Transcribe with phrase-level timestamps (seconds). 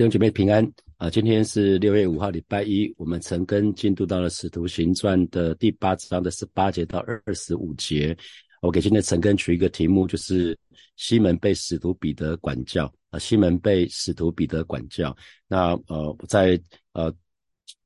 [0.00, 0.66] 弟兄姐妹平安
[0.96, 1.10] 啊！
[1.10, 2.90] 今天是六月五号，礼拜一。
[2.96, 8.16] 我们陈根进度到了《使徒行传》的第八章的十八节到二十五节。
[8.62, 10.58] 我给今天陈根取一个题目，就是
[10.96, 13.18] 西门被使徒彼得管教啊。
[13.18, 15.14] 西门被使徒彼得管教。
[15.46, 16.58] 那呃，在
[16.94, 17.14] 呃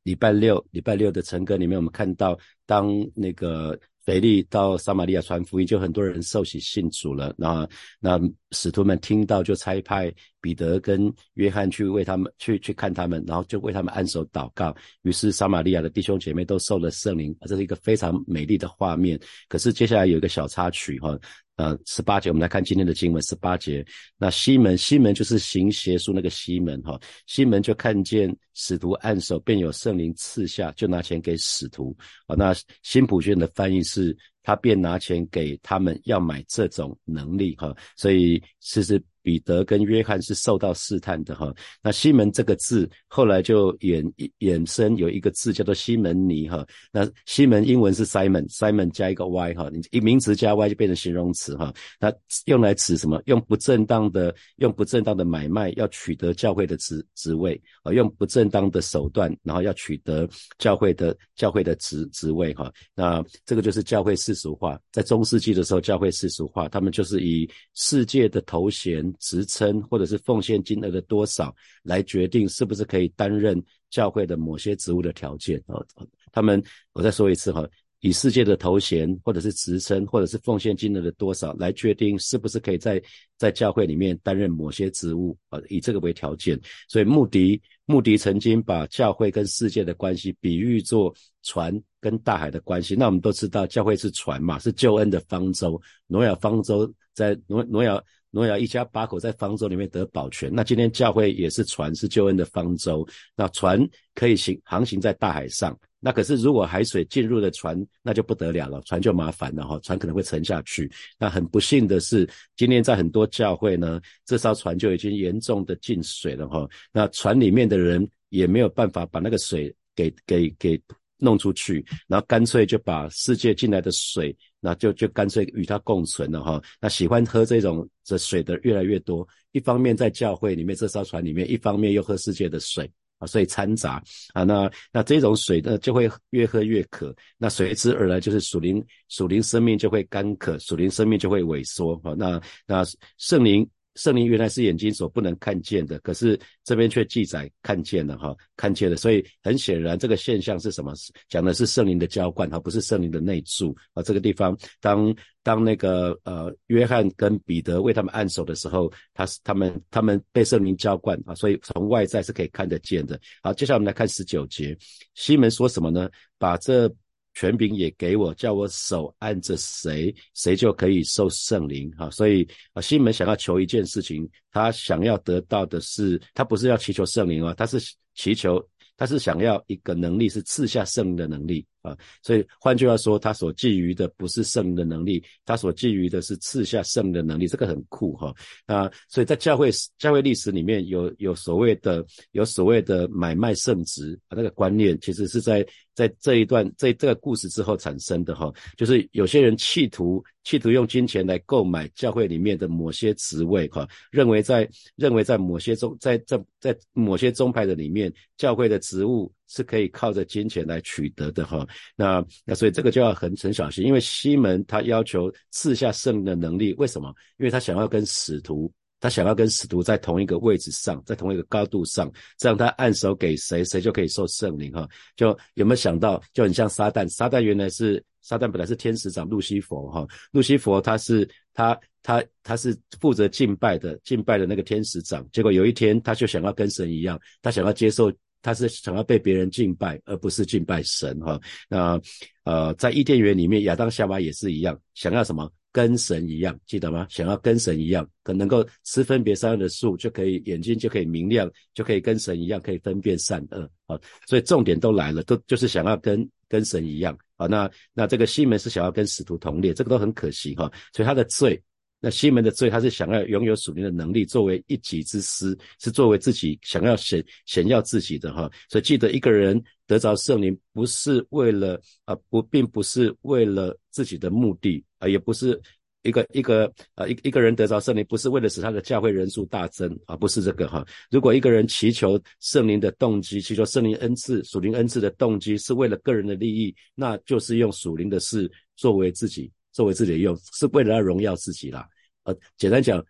[0.05, 3.77] 礼拜六礼拜六的陈根里面，我们看到当那个。
[4.05, 7.35] 腓力到撒玛利亚传福音，就很多人受洗信主了。
[7.39, 7.67] 那
[8.01, 8.21] 那
[8.53, 14.75] 使徒们听到，就差派彼得跟约翰去为他们去去看他们，然后就为他们按手祷告。
[15.03, 19.19] 于是撒玛利亚的弟兄姐妹都受了圣灵，这是一个非常美丽的画面。
[19.49, 21.19] 可是接下来有一个小插曲哈。
[21.57, 23.23] 呃，十八节，我们来看今天的经文。
[23.23, 23.85] 十八节，
[24.19, 27.01] 那西门，西门就是行邪术那个西门哈。
[27.27, 31.97] 西门就看见使徒按手，便有圣灵赐下，就拿钱给使徒。
[32.27, 37.75] 啊，那新普卷的翻译是，他便拿钱给他们，要买这种能力哈。
[37.97, 39.03] 所以其实。
[39.25, 41.51] 彼得跟约翰是受到试探的哈，
[41.83, 44.05] 那西门这个字后来就衍
[44.41, 52.13] 衍生有一个字叫做西门尼哈，那西门英文是 Simon，Simon 加一个 Y 哈，你一名词加 Y 就变成形容词哈，那
[52.45, 53.19] 用来指什么？
[53.25, 69.05] 用不正当的用不正当的买卖要取得教会的职职位啊，用不正当的手段，然后要取得教会的教会的职职位哈，那这个就是教会是世俗化，在中世纪的时候教会世俗化，他们就是以世界的头衔。
[69.21, 75.87] 职称或者是奉献金额的多少，来决定是不是可以担任教会的某些职务的条件哦。
[76.33, 76.61] 他们，
[76.93, 77.67] 我再说一次哈，
[78.01, 83.01] 以世界的头衔或者是职称或者是奉献金额的多少来决定是不是可以在
[83.39, 86.61] 在教会里面担任某些职务啊，以这个为条件。
[86.89, 92.95] 所以穆迪穆迪曾经把教会跟世界的关系比喻作船跟大海的关系。
[92.95, 95.81] 那我们都知道，教会是船嘛，是救恩的方舟。
[96.07, 98.03] 挪亚方舟在挪挪亚。
[98.37, 100.53] 挪亚一家八口在方舟里面得保全。
[100.53, 103.07] 那今天教会也是船，是救恩的方舟。
[103.37, 105.79] 那船可以行航行在大海上。
[106.01, 110.91] 那可是如果海水进入了船，那就不得了了，船就麻烦了哈，船可能会沉下去。
[111.17, 116.69] 那很不幸的是，今天在很多教会呢，这艘船就已经严重的进水了哈。
[116.93, 120.83] 那船里面的人也没有办法把那个水给给给
[121.19, 124.37] 弄出去，然后干脆就把世界进来的水。
[124.61, 126.59] 那就就干脆与它共存了哈。
[126.81, 134.43] 那喜欢喝这种这水的越来越多，一方面在教会里面这艘船里面，一方面又喝世界的水啊，所以掺杂啊。
[134.43, 137.15] 那那这种水呢，就会越喝越渴。
[137.37, 142.15] 那随之而来就是属灵属灵生命就会干渴，属灵生命就会萎缩啊。
[142.17, 142.83] 那那
[143.19, 143.69] 圣灵。
[143.95, 150.93] 圣灵原来是眼睛所不能看见的，可是这边却记载看见了哈，看见了，所以很显然这个现象是什么？
[151.29, 154.03] 讲的是圣灵的浇灌，哈不是圣灵的内住啊。
[154.03, 163.21] 这个地方，当当那个呃约翰跟彼得为他们按手的时候，他是他们他们被圣灵浇灌啊，所以从外在是可以看得见的。
[163.43, 164.77] 好，接下来我们来看十九节，
[165.15, 166.11] 西门说什么呢？
[166.39, 166.93] 把这。
[167.35, 172.09] 权柄也给我，叫我手按着谁，谁就可以受圣灵哈。
[172.11, 177.79] 所以啊，西门想要求一件事情，他想要得到的是，他不是要祈求圣灵哦，他是
[178.15, 178.65] 祈求，
[178.97, 181.67] 他是想要一个能力，是赐下圣灵的能力。
[181.85, 188.35] 啊，所以换句话说，他所觊觎的不是圣灵的能力，他所觊觎的是赐下圣灵的能力，这个很酷哈。
[188.65, 195.63] 啊，所以在教会教会历史里面有有所谓的有所谓的买卖圣职啊，那个观念其实是在
[195.95, 209.33] 在这一段这这个故事之后产生的哈，就是有些人企图企图用金钱来购买教会里面的某些职位哈，认为在认为在某些宗在在在某些宗派的里面，教会的职务。
[209.47, 217.15] 是可以靠着金钱来取得的哈，那那所以这个就要很很小心，因为西门他要求赐下圣的能力，为什么？
[217.39, 218.73] 因为他想要跟使徒，
[219.05, 224.89] 他想要跟使徒在同一个位置上，在同一个高度上，这样他按手给谁，谁就可以受圣灵哈。
[225.15, 238.11] 就有没有想到，就很像撒旦，撒旦原来是撒旦本来是天使长路西佛哈，路西佛他是他他他是负责敬拜的，敬拜的那个天使长，结果有一天他就想要跟神一样，他想要接受。
[238.41, 241.41] 他是想要被别人敬拜，而不是敬拜神哈。
[241.67, 241.99] 那
[242.43, 247.05] 呃，在伊甸园里面，亚当夏娃也是一样，想要什么跟神一样，记得吗？
[247.11, 253.99] 想要跟神一样，可能够吃分别善恶的树，就可以眼睛就可以明亮，就可以跟神一样，可以分辨善恶啊。
[254.29, 257.49] 所以重点都来了，都就是想要跟跟神一样啊。
[257.49, 260.71] 那那这个西门是想要跟使徒同列，这个都很可惜哈。
[260.93, 261.61] 所以他的罪。
[262.01, 268.49] 那西门的罪，他是想要拥有属灵的能力，作为一己之私，是作为自己想要显显耀自己的哈。
[268.69, 275.61] 所以记得一个人得着圣灵，不是为了啊不，并不是为了自己的目的啊，也不是
[276.03, 280.85] 一个一个呃一一个人得着圣灵，不是为了使他的教会人数大增啊，不是这个哈。
[281.11, 291.87] 如果一个人祈求圣灵的动机，祈求圣灵恩赐、属灵恩赐的动机，是为了个人的利益，那就是用属灵的事作为自己作为自己的用，是为了要荣耀自己啦。
[292.25, 293.05] 呃，简单讲，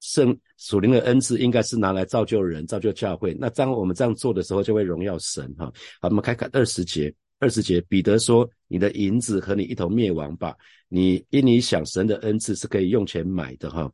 [0.00, 3.36] 圣属灵的恩赐应该是拿来造就人、造就教会。
[3.38, 5.72] 那当我们这样做的时候，就会荣耀神哈。
[6.00, 7.14] 好，我们看看二十节。
[7.40, 10.56] 二十节，彼得说：“你的银子和你一同灭亡吧！
[10.88, 13.88] 你因你想神的恩赐是可以用钱买的哈。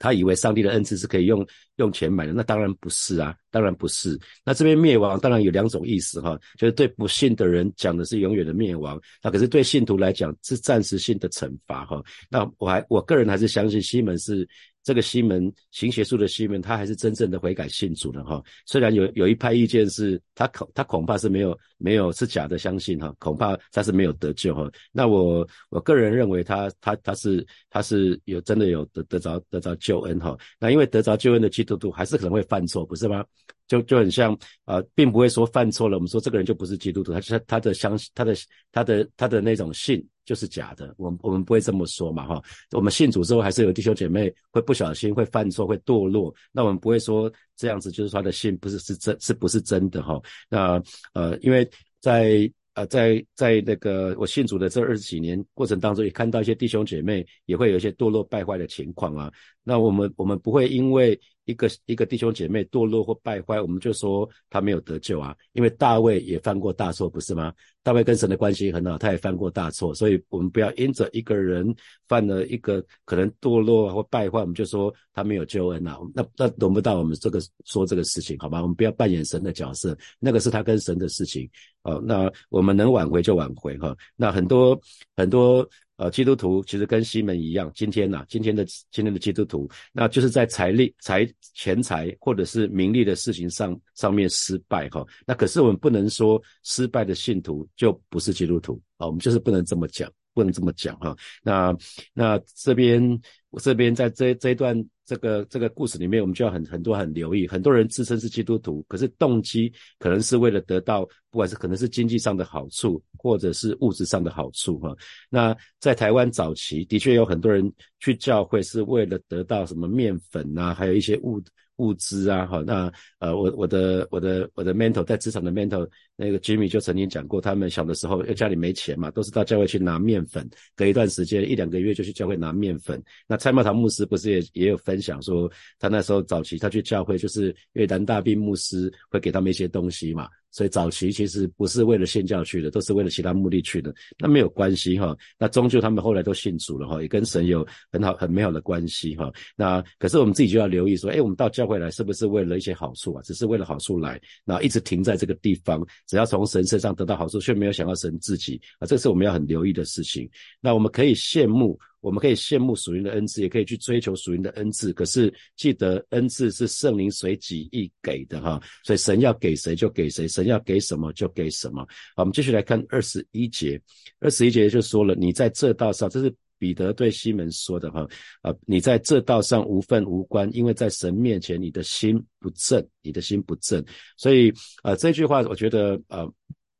[0.00, 1.46] 他以为上帝的恩赐是可以用
[1.76, 4.18] 用钱买的，那当然不是啊，当然不是。
[4.44, 12.02] 那这边灭亡当然有两种意思哈，就是对不信的人讲的是永远的灭亡，那可是对信徒来讲是暂时性的惩罚哈。
[12.28, 14.44] 那我还我个人还是相信西门是。”
[14.86, 18.40] 这个西门行邪术的西门，他还是真正的悔改信主的哈。
[18.66, 24.70] 虽然有有一派意见是他恐他恐怕是没有没有是假的相信哈，恐怕他是没有得救哈。
[24.92, 30.36] 那我我个人认为他他他是他是有真的有得得着得着救恩哈。
[30.58, 33.24] 那因为得着救恩的基督徒还是可能会犯错，不是吗？
[33.66, 34.32] 就就很像
[34.64, 38.34] 啊，并不会说犯错了，我们说这个人就不是基督徒，他他他的相信他的
[38.70, 42.40] 他的他的那种信就是假的，我们我们不会这么说嘛哈。
[42.70, 50.20] 我们信主之后还是有弟兄姐妹会不小心会犯错会堕落，那我们不会说这样子就是他的信不是是真是不是真的哈。
[50.48, 50.82] 那
[51.14, 51.68] 呃，因为
[52.00, 59.32] 在呃在在那个我信主的这二十几年过程当中，也看到一些弟兄姐妹也会有一些堕落败坏的情况啊。
[59.62, 61.18] 那我们我们不会因为。
[61.46, 67.52] 一个一个弟兄姐妹堕落或败坏，我们就说他没有得救啊，因为大卫也犯过大错，不是吗？
[67.82, 71.74] 大卫跟神的关系很好，他也犯过大错，所以我们不要因着一个人
[72.08, 75.98] 犯了一个可能堕落或败坏，我们就说他没有救恩啊。
[76.12, 78.60] 那那轮不到我们这个说这个事情，好吧？
[78.60, 81.48] 我们不要扮演神的角色，那个是他跟神的事情
[81.82, 82.02] 哦。
[82.04, 83.96] 那我们能挽回就挽回哈。
[84.16, 84.78] 那很多
[85.16, 85.68] 很多。
[85.96, 95.04] 呃，基督徒其实跟西门一样，今天呐，今天的今天的基督徒，那就是在财力、财钱财或者是名利的事情上上面失败哈。
[95.26, 101.16] 那可是我们不能说失败的信徒就不是基督徒啊，我们就是不能这么讲，不能这么讲哈。
[101.42, 101.76] 那
[102.12, 103.02] 那这边
[103.50, 104.86] 我这边在这这一段。
[105.08, 107.46] 这个这个故事里面，我们就要很很多很留意。
[107.46, 114.92] 很多人自称是基督徒，可是动机可能是为了得到，不管是可能是经济上的好处，或者是物质上的好处哈。
[115.30, 121.40] 那在台湾早期，的确有很多人去教会是为了得到什么面粉啊，还有一些物。
[121.76, 133.02] 物资啊，好，那呃，我我的我的我的 mentor 在职场的 mentor 那个 Jimmy 就曾经讲过，他们小的时候因为家里没钱嘛，都是到教会去拿面粉，隔一段时间一两个月就去教会拿面粉。
[133.26, 140.28] 那蔡茂堂牧师不是也也有分享说，他那时候早期他去教会，就是越南大兵牧师会给他们一些东西嘛。
[140.50, 145.16] 所以早期其实不是为了信教去的，都是为了其他目的去的，那没有关系哈。
[145.38, 149.30] 那终究他们后来都信主了哈，也跟神有很好很美好的关系哈。
[149.56, 153.22] 那可是我们自己就要留意说，哎，我们到教会来是不是为了一些好处啊？
[153.22, 160.28] 只是为了好处来，那一直停在这个地方，只要从神身上得到好处，却没有想到神自己啊，这是我们要很留意的事情。
[160.60, 161.78] 那我们可以羡慕。
[162.00, 164.92] 我们可以羡慕属灵的恩赐，也可以去追求属灵的恩赐。
[164.92, 171.82] 可是记得恩赐是圣灵随己意给的哈，所以神要给谁就给谁，神要给什么就给什么。
[172.14, 173.80] 好，我们继续来看二十一节，
[174.20, 178.06] 二十一节就说了，你在这道上，这是彼得对西门说的哈，
[178.42, 183.84] 啊，你在这道上无份无关，因为在神面前你的心不正，你的心不正。
[184.16, 186.30] 所以啊，这句话我觉得呃。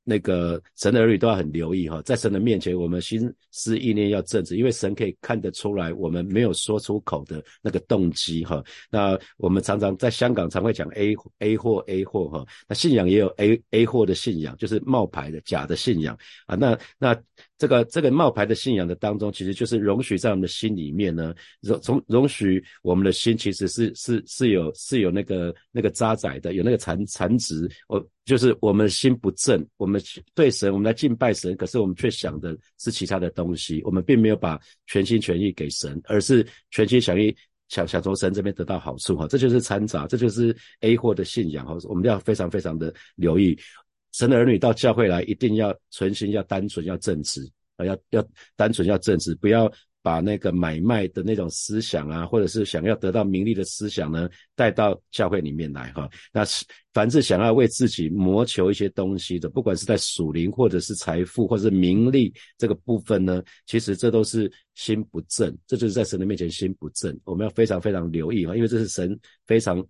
[0.09, 8.63] 那个神的儿女都要很留意哈，在神的面前，我们心思意念要正直，因为神可以看得出来我们没有说出口的那个动机哈。
[8.89, 16.55] 那我们常常在香港常会讲 A A 货 A 货哈，那信仰也有 A A 货的信仰，就是冒牌的假的信仰啊。
[16.55, 17.21] 那那。
[17.59, 27.67] 这个这个冒牌的信仰的当中，其实就是容许在我们的心里面呢，容容容许我们的心其实是是是有是有那个那个渣滓的，有那个残残值。
[27.89, 30.01] 我就是我们心不正，我们
[30.35, 37.35] 对神，我们来敬拜神，可是我们却想的是其他的东西，我们并没有把全心全意给神，而是全心全意
[37.69, 43.59] 想想从神这边得到好处哈，这就是掺杂，这就是 A 货的信仰哈，我们要非常非常的留意。
[44.17, 47.47] 神的儿女到教会来，一定要存心，要单纯，要正直
[47.77, 49.71] 啊，要要单纯，要正直，不要
[50.01, 56.09] 把那个买卖的那种思想啊，或者是想要得到名利的思想呢，带到教会里面来哈。
[56.33, 67.15] 那是凡是想要为自己谋求一些东西的，不管是在属灵或者是财富或者是名利这个部分呢，其实这都是心不正，这就是在神的面前心不正。
[67.25, 69.85] 我们要非常非常留意啊，因为这是神非常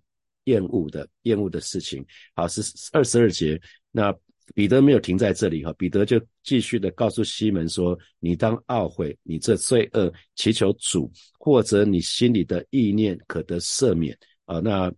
[0.47, 2.05] 厌恶的厌恶的事情。
[2.35, 2.61] 好，是
[2.91, 3.57] 二十二节。
[3.91, 4.13] 那
[4.55, 14.91] 彼得没有停在这里哈，彼得就继续的告诉西门说：“你当懊悔，你这罪恶，祈求主，或者你心里的意念可得赦免啊。”那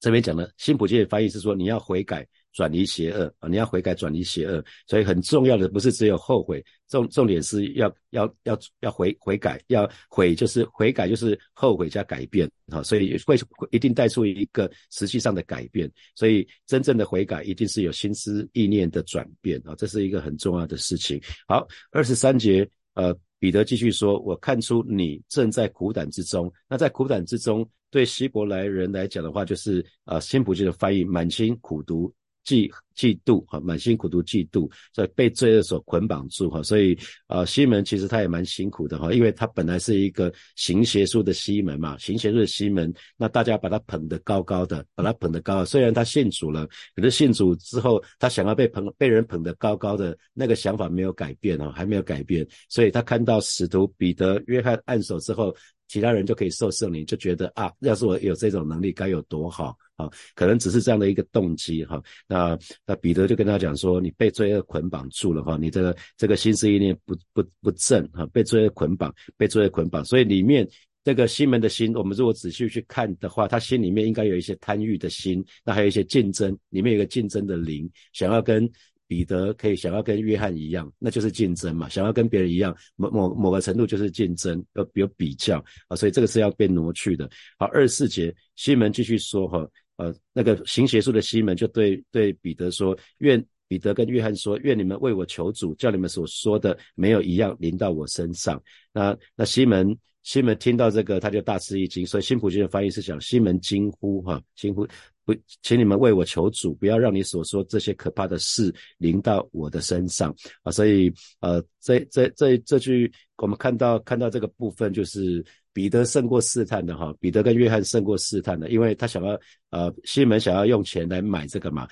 [0.00, 2.26] 这边讲的新普界翻译是说你要悔改。
[2.54, 3.48] 转离邪恶啊！
[3.48, 12.82] 你要悔改，转离邪恶，所以很重要的不是只有后悔，重重点是要要要要悔悔改，要悔就是悔改就是后悔加改变啊！
[12.82, 13.36] 所以会
[13.72, 19.74] 一定带出一个实际上的改变，所以真正的悔改一定是有心思意念的转变啊！
[19.76, 21.20] 这是一个很重要的事情。
[21.48, 26.50] 好，二十三节，呃，彼得继续说：“我看出你正在苦胆之中。
[26.68, 36.96] 那在苦胆之中，对希伯来人来讲的话，就是呃，新普记的翻译，满心苦读。”嫉嫉妒哈，满心苦读嫉妒，所以被罪恶所捆绑住哈，所以
[37.26, 55.54] 啊，西门其实他也蛮辛苦的哈，因为他本来是一个行邪术的西门嘛，行邪术的西门，那大家把他捧得高高的，把他捧得高，虽然他信主了，可是信主之后，他想要被捧，被人捧得高高的那个想法没有改变哈，还没有改变，所以他看到使徒彼得、约翰按手之后。
[55.94, 60.10] 其他人就可以受圣灵，就觉得啊，要是我有这种能力，该有多好啊！
[60.34, 62.02] 可能只是这样的一个动机哈。
[62.26, 70.04] 那那彼得就跟他讲说，你被罪恶捆绑住了哈，你这个这个心思意念不不不正哈，被罪恶捆绑，被罪恶捆绑。
[70.04, 70.68] 所以里面
[71.04, 78.68] 这个西门的心，我们如果仔细去看的话，他心里面应该有一些贪欲的心，那还有一些竞争，里面有一个竞争的灵，想要跟。
[79.14, 81.88] 彼得可以想要跟约翰一样，那就是竞争嘛。
[81.88, 85.94] 想要跟别人一样，某某某个程度就是竞争，有有比较啊。
[85.94, 87.30] 所以这个是要被挪去的。
[87.56, 89.64] 好，二十四节，西门继续说哈，
[89.98, 98.60] 呃，那个行邪术的西门就对对彼得说，愿彼得跟约翰说，愿你们为我求主，叫你们所说的没有一样临到我身上。
[98.92, 102.04] 那那西门西门听到这个，他就大吃一惊。
[102.04, 104.84] 所以新普京的翻译是讲西门惊呼哈，惊呼。
[105.26, 110.70] 不，请你们为我求主，不要让你所说这些可怕的事临到我的身上啊！
[110.70, 119.40] 所以，呃，这这这这句，我们看到看到这个部分，就是彼得胜过试探的哈，彼得跟约翰胜过试探的，因为他想要，
[119.70, 121.88] 呃，西门想要用钱来买这个嘛。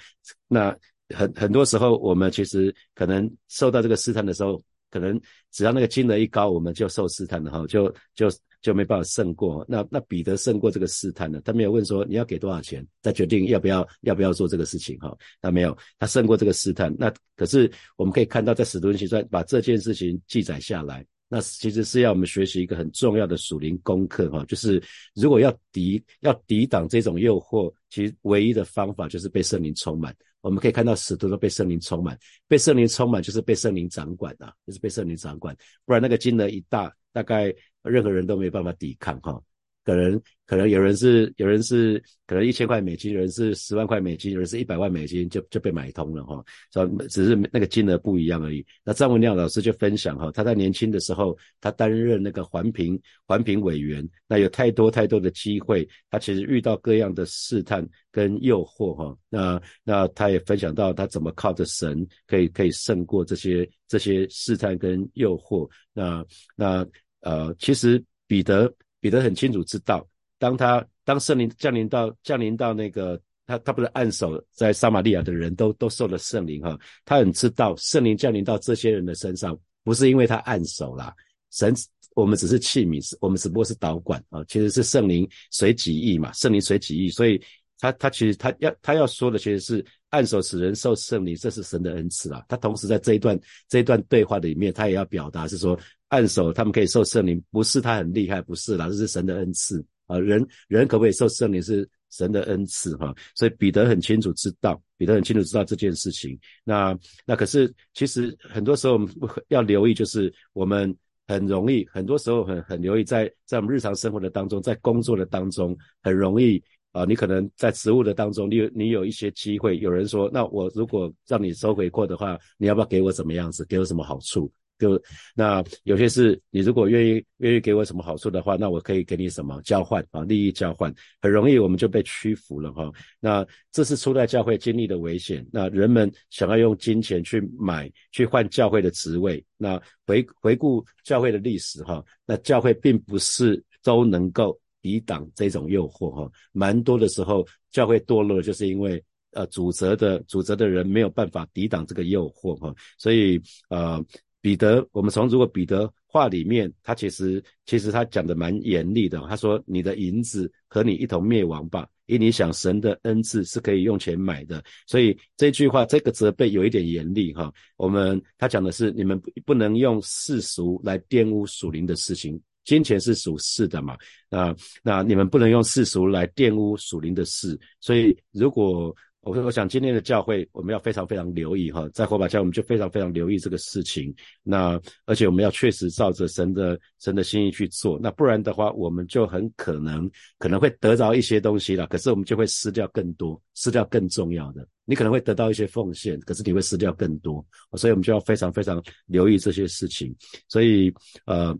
[0.47, 0.77] 那
[1.09, 4.63] 很很多时候，我们其实可能受到这个试探的时候，
[4.93, 5.21] 可能
[5.51, 8.31] 只要那个金额一高，我们就受试探了哈，就就。
[8.63, 16.95] 就没办法胜过那那彼得胜过这个试探了，他没有问说你要给多少钱，再决定要不要要不要做这个事情哈，他没有，他胜过这个试探。
[16.97, 24.83] 那可是我们可以看到，在使徒行传把这件事情记载下来，那其实是要我们学习一个很重要的属灵功课哈，就是
[25.15, 30.15] 如果要抵要抵挡这种诱惑，其实唯一的方法就是被圣灵充满。
[30.43, 37.55] 我们可以看到使徒都被圣灵充满，被圣灵充满就是被圣灵掌管啊，就是被圣灵掌管，不然那个金额一大，大概。
[37.85, 39.43] 任何人都没办法抵抗哈，
[39.85, 48.65] 可能可能有人是有人是可能一千块美金，有人是十万块美金，有人是一百万美金就就被买通了哈，所以只是那个金额不一样而已。
[48.85, 66.25] 那张文亮老师就分享哈，他在年轻的时候，他担任那个环评环评委员，那有太多太多的机会，他其实遇到各样的试探跟诱惑哈，那那他也分享到他怎么靠着神可以可以胜过这些这些试探跟诱惑，那
[66.57, 66.87] 那。
[67.25, 68.69] 呃，其实彼得
[69.03, 81.13] 彼得很清楚知道，当他当圣灵降临到降临到那个他他不是按手在撒玛利亚的人都都受了圣灵哈，他很知道圣灵降临到这些人的身上，不是因为他按手啦，
[81.51, 81.75] 神
[82.15, 87.43] 我们只是器皿，我们只不过是导管啊，其实是圣灵随己意嘛，圣灵随己意，所以
[87.81, 93.39] 他他其实他要他要说的其实是按手使人受圣灵，这是神的恩赐啊，他同时在这一段
[93.69, 95.77] 这一段对话里面，他也要表达是说。
[96.13, 100.19] 按手，他们可以受圣灵，不是他很厉害，不是啦，这是神的恩赐啊。
[100.19, 103.15] 人人可不可以受圣灵，是神的恩赐哈。
[103.35, 106.39] 所以彼得很清楚知道，彼得很清楚知道这件事情。
[106.65, 109.09] 那那可是，其实很多时候我们
[109.49, 110.95] 要留意，就是我们
[111.27, 124.53] 很容易，很多时候很很留意，在在我们日常生活的当中，在工作的当中，很容易啊，你可能在职务的当中，你有你有一些机会，有人说，那我如果让你收回扣的话，你要不要给我怎么样子，给我什么好处？
[124.79, 125.01] 就
[125.37, 130.25] 那有些事，你如果愿意愿意给我什么好处的话，那我可以给你什么交换啊？
[130.25, 132.91] 利益交换很容易我们就被屈服了哈。
[133.21, 135.47] 那这是初代教会经历的危险。
[135.53, 139.45] 那人们想要用金钱去买去换教会的职位。
[139.57, 146.31] 那回回顾教会的历史哈，那教会并不是都能够抵挡这种诱惑哈。
[146.53, 152.75] 蛮多的时候教会堕落，就是因为呃主责的主责的人没有办法抵挡这个诱惑哈。
[152.99, 154.05] 所以呃。
[154.45, 159.21] 彼得，我们从如果彼得话里面，他其实其实他讲的蛮严厉的。
[159.29, 164.61] 他说：“你的银子和你一同灭亡吧。”因你想神的恩赐是可以用钱买的。
[164.89, 167.53] 所以这句话这个责备有一点严厉哈。
[167.77, 172.43] 我们他讲的是你们不能用世俗来玷污属灵的事情。
[172.65, 173.97] 金钱是属世的嘛？
[174.29, 177.59] 那那你们不能用世俗来玷污属灵的事。
[177.81, 184.13] 所以如果我我想今天的教会我们要非常非常留意哈，在火把教我们就非常非常留意这个事情。
[184.43, 188.01] 那而且我们要确实照着神的神的心意去做。
[188.03, 194.67] 那不然的话，我们就很可能可能会得着一些东西了，可是我们就会失掉更多，失掉更重要的。
[194.85, 197.45] 你可能会得到一些奉献，可是你会失掉更多。
[197.77, 200.13] 所以我们就要非常非常留意这些事情。
[200.49, 200.93] 所以
[201.27, 201.57] 呃。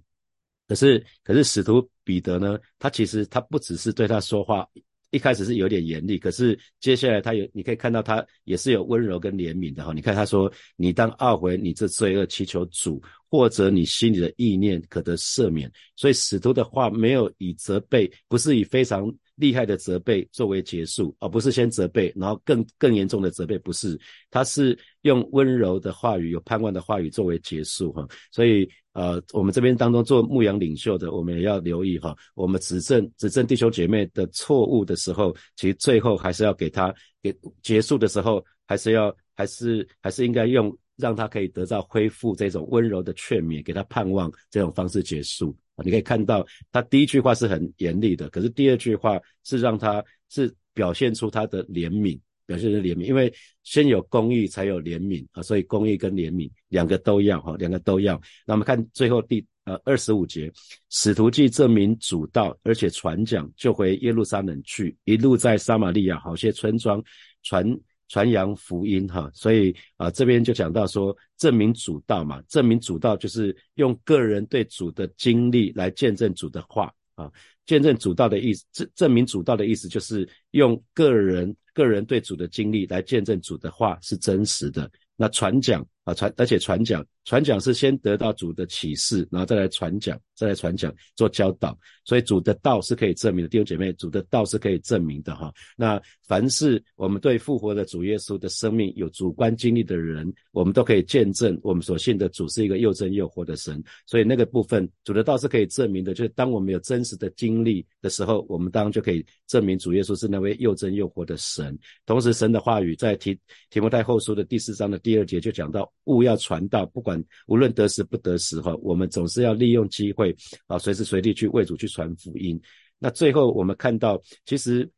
[0.69, 2.59] 可是，可是使徒彼得呢？
[2.79, 4.67] 他其实他不只是对他说话，
[5.11, 9.93] 一开始是有点严厉，可是接下来他有，你可以看到他也是有温柔跟怜悯的哈。
[9.93, 23.99] 你看他说：“你当懊悔你这罪恶，祈求主，或者你心里的意念可得赦免。”所以使徒的话没有以责备，不是以非常厉害的责备作为结束，而不是先责备，然后更更严重的责备，不是，
[24.31, 28.07] 他是用温柔的话语、有盼望的话语作为结束哈。
[28.31, 28.69] 所以。
[28.95, 32.15] 呃，我们这边当中做牧羊领袖的，我们也要留意哈。
[32.35, 45.57] 我们指正指正弟兄姐妹的错误的时候，其实最后还是要给他给结束的时候，还是要还是还是应该用让他可以得到恢复这种温柔的劝勉，给他盼望这种方式结束。
[45.85, 52.19] 你可以看到他第一句话是很严厉的，可是第二句话是让他是表现出他的怜悯。
[52.45, 53.33] 表现的怜悯，因为
[53.63, 58.21] 先有公义才有怜悯啊，所以公义跟怜悯两个都要哈，两个都要。
[58.45, 60.53] 那我们看最后第呃二十五节，
[60.91, 67.03] 使徒既证明主道，而且传讲，就回耶路撒冷去，一路在撒玛利亚好些村庄
[67.45, 67.65] 传
[68.13, 69.31] 传扬福音哈。
[69.33, 77.33] 所以啊这边就讲到说证明主道嘛，证明主道就是用个人对主的经历来见证主的话啊。
[77.65, 84.91] 见证主道的意思，证证明主道的意思，就是用个人个人对主的经历来见证主的话是真实的。
[85.17, 91.79] 那传讲啊传，而且传讲传讲是先得到主的启示，然后再来传讲，再来传讲做教导。
[92.05, 95.53] 所以主的道是可以证明的，弟兄姐妹，主的道是可以证明的哈。
[95.77, 103.81] 那凡是我们对复活的主耶稣的生命有主观经历的人，我们都可以见证我们所信的主是一个又真又活的神。
[104.07, 111.79] 所以那个部分主的道是可以证明的，就是当我们有真实的经历的时候，我们当然就可以证明主耶稣是那位又真又活的神。
[112.05, 113.39] 同时，神的话语在提
[113.71, 120.35] 提摩太后书的第四章的第二节就讲到，物要传道，不管无论得时不得时哈，我们总是要利用机会
[120.67, 122.61] 啊，随时随地去为主去传福音。
[122.99, 124.91] 那最后我们看到，其实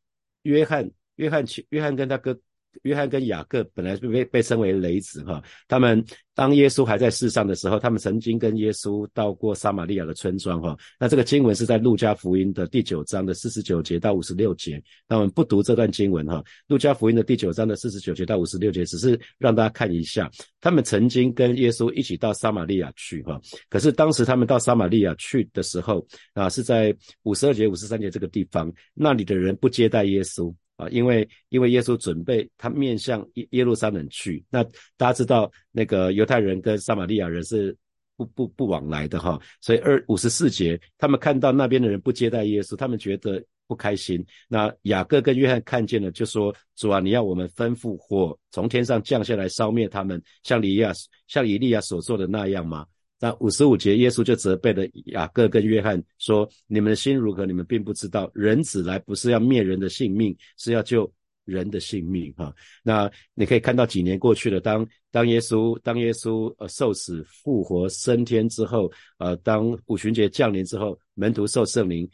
[0.42, 0.90] 约翰。
[1.16, 2.37] 约翰，约翰跟他哥，
[2.82, 5.42] 约翰跟雅各本来被被称为雷子哈。
[5.68, 10.76] 他们当耶稣还在世上的时候，他们曾经跟耶稣到过撒玛利亚的村庄哈。
[10.98, 14.82] 那这个经文是在路加福音的第九章的四十九节到五十六节。
[15.08, 16.42] 那我们不读这段经文哈。
[16.66, 23.40] 路加福音的第九章的四十九节到五十六节，只是让大家看一下，他们曾经跟耶稣一起到撒玛利亚去哈。
[23.68, 30.52] 可是当时他们到撒玛利亚去的时候啊，是在五十二节、五十三节这个地方，那里的人不接待耶稣。
[30.76, 34.62] 啊，因为因为耶稣准备他面向耶耶路撒冷去，那
[34.96, 37.76] 大家知道那个犹太人跟撒玛利亚人是
[38.16, 44.24] 不不不往来的哈，所以二五十四节，他们看到那边的人不接待耶稣，他们觉得不开心。
[44.48, 50.92] 那雅各跟约翰看见了，就说：主啊，你要我们吩咐火从天上降下来烧灭他们，像以利亚
[51.26, 52.87] 像以利亚所做的那样吗？
[53.20, 57.46] 那五十五节，耶稣就责备了雅各跟约翰说：“你们的心如何？
[57.46, 61.11] 你们并不知道，人子来不是要灭人的性命，是要救
[61.44, 72.09] 人的性命。”哈，那你可以看到几年过去了，当当耶稣当耶稣呃受死复活升天之后，呃，当五旬节降临之后，门徒受圣灵，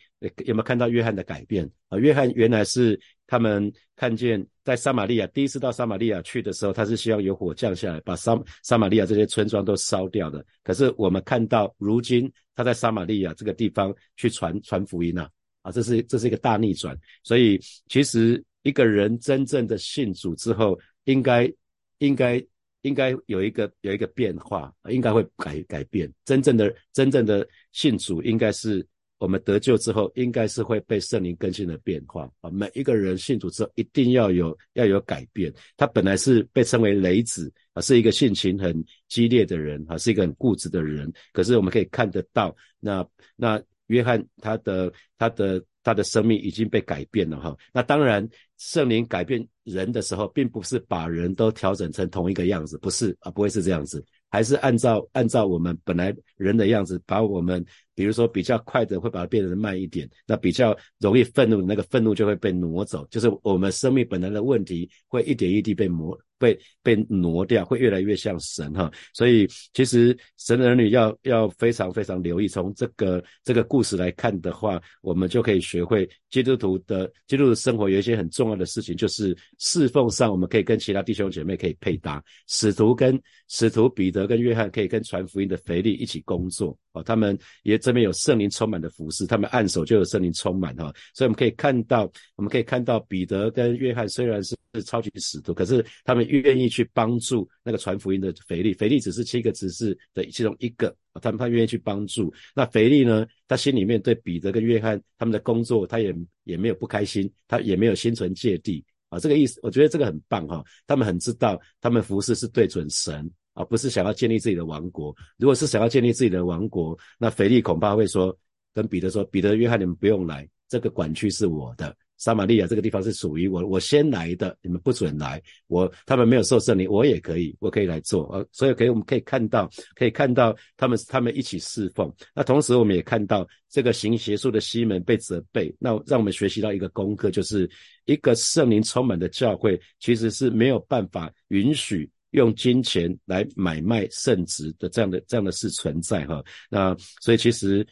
[0.44, 1.98] 有没有看到约翰的改变啊？
[1.98, 2.98] 约翰原来是。
[3.30, 10.44] 他们看见在撒玛利亚第一次到撒玛利亚去的时候，他是希望有火降下来，把撒撒玛利亚这些村庄都烧掉的。
[10.64, 15.30] 可是我们看到，如今他在撒玛利亚这个地方去传传福音啊，
[15.62, 16.98] 啊，这是这是一个大逆转。
[17.22, 21.52] 所以其实一个人真正的信主之后，应该
[21.98, 22.44] 应该
[22.82, 26.12] 应该有一个有一个变化，应该会改改变。
[26.24, 28.86] 真正的真正的信主应该是。
[29.20, 32.48] 我们得救之后，应该是会被圣灵更新的变化啊！
[32.48, 35.52] 每一个人信主之后，一定要有要有改变。
[35.76, 41.12] 他本来是被称为雷子啊，是一个性情很激烈的人啊，是一个很固执的人。
[41.34, 47.56] 可是我们可以看得到，那那约翰他的他的他的生命已经被改变了哈。
[47.72, 54.04] 那当然，圣灵改变人的时候，并不是把人都调整成同一个样子，不是啊，不会是这样子。
[54.28, 66.18] 还是按照按照我们本来人的样子，把我们比如说比较快的会把它变得慢一点，那比较容易愤怒的那个愤怒就会被挪走，就是我们生命本来的问题会一点一滴被磨。
[66.40, 96.26] 被被挪掉，会越来越像神哈，所以其实神的儿女要要非常非常留意，从这个这个故事来看的话，我们就可以学会基督徒的基督徒生活有一些很重要的事情，就是侍奉上我们可以跟其他弟兄姐妹可以配搭，使徒跟使徒彼得跟约翰可以跟传福音的腓力一起工作哦，他们也这边有圣灵充满的服饰，他们按手就有圣灵充满哈，所以我们可以看到我们可以看到彼得跟约翰虽然是超级使徒，可是他们。
[96.30, 102.32] 愿意去帮助那个传福音的腓力，腓力只是七个执事的其中一个，他们他愿意去帮助。
[102.54, 109.18] 那腓力呢，他心里面对彼得跟约翰他们的工作，他也也没有不开心，他也没有心存芥蒂啊。
[109.18, 110.62] 这个意思，我觉得这个很棒哈。
[110.86, 113.28] 他们很知道，他们服侍是对准神
[113.60, 115.14] 啊，不是想要建立自己的王国。
[115.36, 118.36] 如果是想要建立自己的王国，那腓力恐怕会说，
[118.74, 121.94] 跟彼得说，彼得、约翰你们不用来，这个管区是我的。
[122.16, 125.42] 撒玛利亚这个地方是属于我，我先来的，你们不准来。
[125.68, 128.30] 我他们没有受圣灵，我也可以，我可以来做。
[128.30, 132.12] 呃，所以可以我们可以看到，可以看到他们他们一起侍奉。
[132.34, 137.66] 那同时我们也看到这个行邪术的西门被责备，那让我们学习到一个功课，就是
[138.04, 146.42] 一个圣灵充满的教会，其实是没有办法允许用金钱来买卖圣职的这样的这样的事存在哈。
[146.68, 147.86] 那所以其实。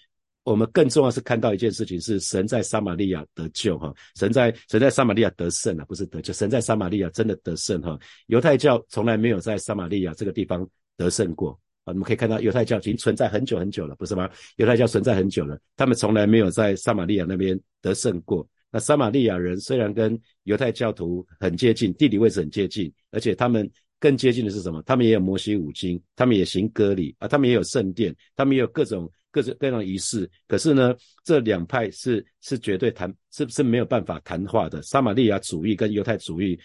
[0.44, 7.98] 我们更重要是看到一件事情，是神在撒玛利亚得救哈，神在神在撒玛利亚得胜啊，不是得救，神在撒玛利亚真的得胜哈。
[8.28, 11.50] 犹太教从来没有在撒玛利亚这个地方得胜过
[11.84, 14.26] 啊，你们可以看到犹太教已经存在很久很久了，不是吗？
[14.56, 18.48] 犹太教存在很久了，他们从来没有在撒玛利亚那边得胜过。
[18.70, 24.82] 那撒玛利亚人虽然跟犹太教徒很接近，地理位置很接近，而且他们更接近的是什么？
[24.82, 29.10] 他们也有摩西五经，他们也行割礼啊，他们也有圣殿，他们也有各种。
[29.30, 34.80] 各种各样仪式，可是呢，这两派是是绝对谈，是是没有办法谈话的？
[34.80, 36.58] 撒玛利亚主义跟犹太主义，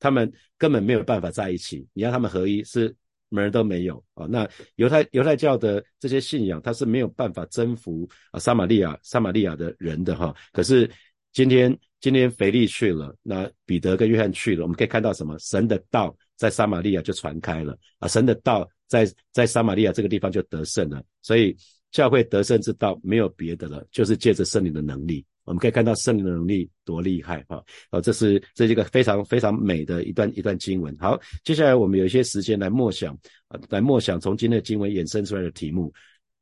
[0.00, 1.86] 他们根本没有办法在一起。
[1.92, 2.94] 你让他们合一，是
[3.28, 4.26] 门儿都没有啊。
[4.26, 10.34] 那犹太犹太教的这些信仰，他是没有办法征服啊撒玛利亚撒玛利亚的人的哈。
[10.52, 10.90] 可是
[11.32, 15.38] 今天今天腓力去了，那彼得跟约翰去了，我们可以看到什么？
[15.38, 21.54] 神的道在撒玛利亚就传开了啊，神的道在在撒玛利亚这个地方就得胜了，所以。
[21.90, 25.24] 教会得胜之道没有别的了，就是借着圣灵的能力。
[25.44, 27.62] 我们可以看到圣灵的能力多厉害啊！
[27.90, 30.94] 哦，这是这是一个非常非常美的一段一段经文。
[30.98, 35.90] 好，接下来我们有一些时间来默想啊，来默想从今天的经文衍生出来的题目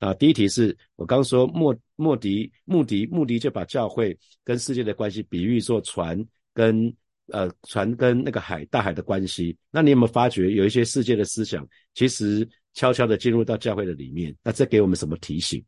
[0.01, 0.13] 啊。
[0.15, 6.21] 第一题是我刚说莫莫迪穆迪穆迪就把教会跟世界的关系比喻作船
[6.53, 6.93] 跟
[7.33, 9.57] 呃船跟那个海大海的关系。
[9.71, 12.49] 那你有没有发觉有一些世界的思想其实？
[12.77, 15.65] 悄悄的进入到教会的里面，那这给我们什么提醒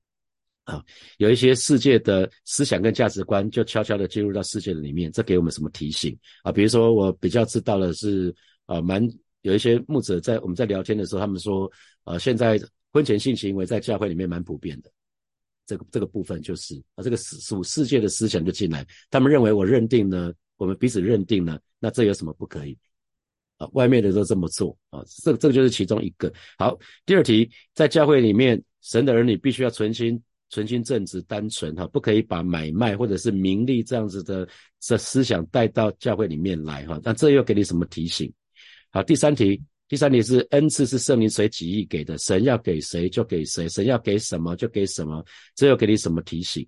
[0.65, 0.85] 啊？
[1.17, 6.53] 有一些世界的思想跟价值观就悄悄的进入到世界的里面，这给我们什么提醒啊？
[6.53, 8.31] 比如说，我比较知道的是，
[8.67, 9.03] 啊，蛮
[9.41, 11.73] 有一些牧者在我们在聊天的时候，他们说，
[12.05, 12.61] 呃，现在
[12.93, 14.91] 婚前性行为在教会里面蛮普遍的，
[15.65, 22.77] 这个这个部分就是啊，这个属世界的思想就进来，他们认为我认定呢，我们彼此认定呢，那这有什么不可以？
[23.57, 26.33] 啊，外面的都这么做啊，这这就是其中一个。
[26.59, 37.01] 好，第二题，在教会里面，神的儿女必须要存心、存心正直、单纯哈，不可以把买卖或者是名利这样子的这思想带到教会里面来哈。
[37.03, 38.33] 那这又给你什么提醒？
[38.91, 45.25] 好，第三题，第三题是恩赐是圣灵随己意给的，神要给谁就给谁，神要给什么就给什么，
[45.57, 46.65] 这又给你什么提醒？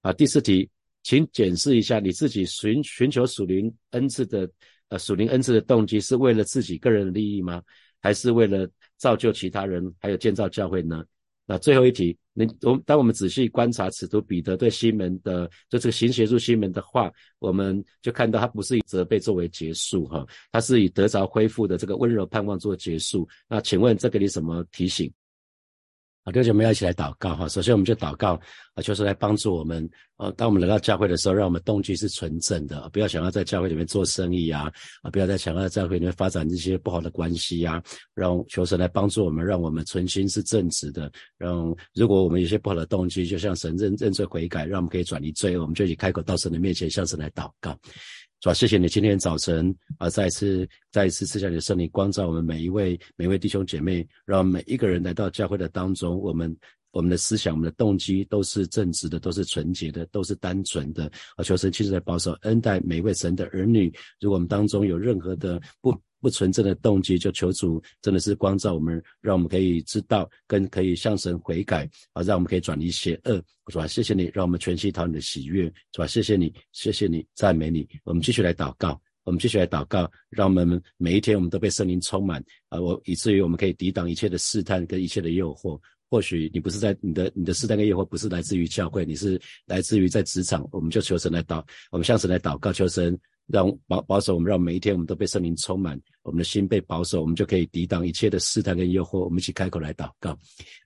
[0.00, 0.70] 啊，第四题，
[1.02, 4.50] 请检视一下你自己寻寻求属灵恩赐的。
[4.90, 7.62] 呃，属灵恩赐的动机是为了自己个人的利益吗？
[8.00, 11.04] 还是为了造就其他人，还有建造教会呢？
[11.46, 17.08] 那最后一题，你我当我们仔细观察此徒彼得对西门的，就这个行协助西门的话，
[17.38, 23.28] 我们就看到他不是以责备作为结束哈，他是以得着恢复的这个温柔盼望做结束。
[23.48, 25.08] 那请问这给你什么提醒？
[26.30, 27.48] 好，弟兄们要一起来祷告哈。
[27.48, 28.40] 首先，我们就祷告
[28.74, 29.88] 啊，就是来帮助我们。
[30.16, 34.70] 呃，当我们来到教会的时候，让我们动机是纯正的，不要想要在教会里面做生意啊，
[35.02, 37.82] 啊，不要再想要在教会里面发展这些不好的关系呀。
[38.14, 41.10] 让求神来帮助我们，让我们存心是正直的。
[41.36, 47.76] 让如果我们有些不好的动机，就像神认认罪悔改，让我们可以转离罪恶，我们就以开口到神的面前向神来祷告。
[48.40, 56.56] 主要谢谢你今天早晨啊，再一次再一次赐下你的圣灵光照我们每一位每一位弟兄姐妹，让每一个人来到教会的当中，我们
[56.90, 61.04] 我们的思想、我们的动机都是正直的，都是纯洁的，都是单纯的
[61.36, 61.44] 啊！
[61.44, 63.92] 求神亲自来保守恩待每一位神的儿女。
[64.20, 73.86] 如果我们当中有任何的不不纯正的动机，就求主真的是光照我们，让我们可以知道，跟可以向神悔改啊，让我们可以转离邪恶，是吧？
[73.86, 76.06] 谢谢你，让我们全心讨你的喜悦，是吧？
[76.06, 77.88] 谢谢你，谢谢你，赞美你。
[78.04, 85.80] 我们继续来祷告，我们继续来祷告，让我们每一天我们都被圣灵充满啊，我以至于我们可以抵挡一切的试探跟一切的诱惑。
[86.10, 93.18] 或许你不是在你的你的试探跟诱惑不是来自于教会，你是来自于在职场，我们就求神来祷，我们向神来祷告，求神。
[93.52, 99.20] 让保保守我们，让每一天我们都被圣灵充满，我们的心被保守，我们就可以抵挡一切的试探跟诱惑。
[99.20, 100.38] 我们一起开口来祷告，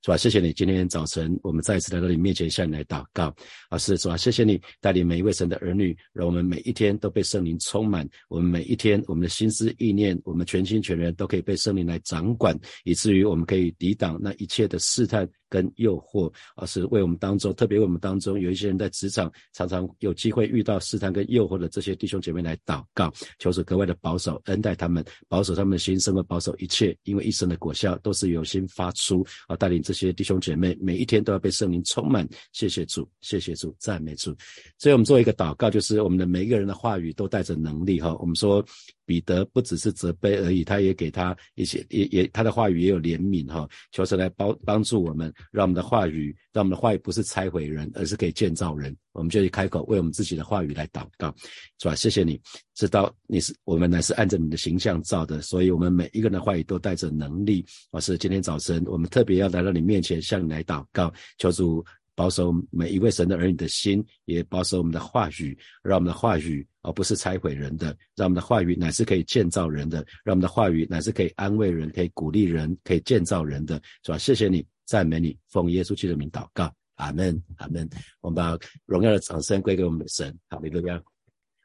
[0.03, 0.16] 是吧？
[0.16, 3.35] 谢谢你，今天早晨我们再一次来到你面前向你来祷告，
[3.68, 4.16] 啊，是是吧？
[4.16, 15.29] 谢谢你带领每一位神的儿女，让我们每一天都被圣灵充满，我们每一天我们的心思意念，我们全心全人都可以被圣灵来掌管，以至于我们可以抵挡那一切的试探。
[15.47, 29.56] 跟诱惑，而是为我们当中，特别为我们当中有一些人在职场常常有机会遇到试探跟诱惑的这些弟兄姐妹来祷告，求主格外的保守恩待他们，保守他们的心，生和保守一切，因为一生的果效都是由心发出啊！
[29.56, 32.28] 带领这些弟兄姐妹每一天都要被圣灵充满。
[32.52, 34.34] 谢谢主，谢谢主，赞美主。
[34.78, 38.14] 所以我们做一个祷告，就是我们的每一个人的话语都带着能力哈。
[38.16, 38.64] 我们说。
[39.07, 48.97] 彼得不只是责备而已，他也给他一些，也也他的话语也有怜悯哈，求神来帮帮助我们，让我们的话语，让我们的话语不是拆毁人，而是可以建造人。
[49.12, 51.35] 我们就去开口为我们自己的话语来祷告，
[51.81, 51.95] 是吧？
[51.95, 52.40] 谢谢你，
[52.75, 57.64] 知道你是我们乃是按着你的形象造的，所以我们每一个人的话语都带着能力。
[57.93, 61.85] 而是今天早晨我们特别要来到你面前向你来祷告，求主。
[62.17, 74.18] 保守每一位神的儿女的心，也保守我们的话语，让我们的话语而不是拆毁人的，让我们的话语乃是可以建造人的，让我们的话语乃是可以安慰人、可以鼓励人、可以建造人的，是吧？
[74.18, 77.88] 谢谢你，赞美你，奉耶稣基督的名祷告，阿门，阿门。
[78.20, 81.03] 我们把荣耀的掌声归给我们的神，好，利路亚。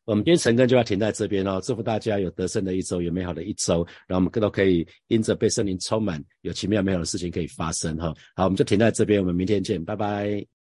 [0.05, 8.12] 我们今天晨更就要停在这边哦，祝福大家有得胜的一周，有美好的一周，让我们更多可以因着被圣灵充满，有奇妙美好的事情可以发生哈。
[8.36, 10.58] 好，我们就停在这边，我们明天见，拜拜。